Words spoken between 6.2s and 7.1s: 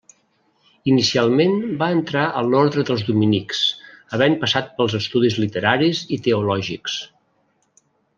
teològics.